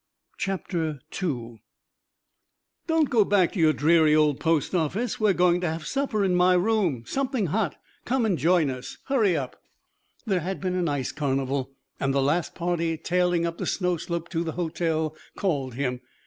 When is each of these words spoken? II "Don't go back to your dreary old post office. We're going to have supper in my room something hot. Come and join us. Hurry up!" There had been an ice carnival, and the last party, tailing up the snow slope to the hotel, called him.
II 0.47 0.57
"Don't 2.87 3.11
go 3.11 3.23
back 3.23 3.51
to 3.51 3.59
your 3.59 3.71
dreary 3.71 4.15
old 4.15 4.39
post 4.39 4.73
office. 4.73 5.19
We're 5.19 5.33
going 5.33 5.61
to 5.61 5.69
have 5.69 5.85
supper 5.85 6.23
in 6.25 6.33
my 6.33 6.55
room 6.55 7.03
something 7.05 7.45
hot. 7.45 7.75
Come 8.03 8.25
and 8.25 8.35
join 8.35 8.71
us. 8.71 8.97
Hurry 9.09 9.37
up!" 9.37 9.61
There 10.25 10.39
had 10.39 10.59
been 10.59 10.73
an 10.73 10.89
ice 10.89 11.11
carnival, 11.11 11.75
and 11.99 12.15
the 12.15 12.19
last 12.23 12.55
party, 12.55 12.97
tailing 12.97 13.45
up 13.45 13.59
the 13.59 13.67
snow 13.67 13.95
slope 13.97 14.27
to 14.29 14.43
the 14.43 14.53
hotel, 14.53 15.15
called 15.37 15.75
him. 15.75 16.01